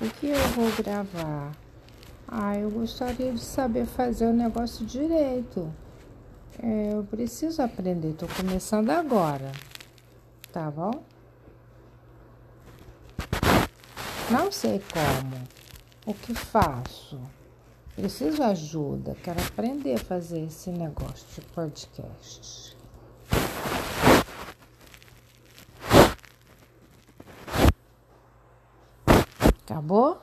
O 0.00 0.08
que 0.14 0.28
eu 0.28 0.48
vou 0.54 0.72
gravar? 0.82 1.52
Ah, 2.26 2.56
eu 2.56 2.70
gostaria 2.70 3.34
de 3.34 3.40
saber 3.40 3.84
fazer 3.84 4.24
o 4.24 4.32
negócio 4.32 4.86
direito. 4.86 5.70
É, 6.62 6.94
eu 6.94 7.04
preciso 7.04 7.60
aprender, 7.60 8.14
tô 8.14 8.26
começando 8.28 8.88
agora. 8.88 9.52
Tá 10.50 10.70
bom? 10.70 11.04
Não 14.30 14.50
sei 14.50 14.80
como. 14.90 15.36
O 16.06 16.14
que 16.14 16.34
faço? 16.34 17.20
Preciso 17.94 18.36
de 18.36 18.42
ajuda. 18.42 19.14
Quero 19.22 19.40
aprender 19.40 19.96
a 19.96 19.98
fazer 19.98 20.40
esse 20.46 20.70
negócio 20.70 21.26
de 21.34 21.42
podcast. 21.48 22.74
Acabou? 29.70 30.20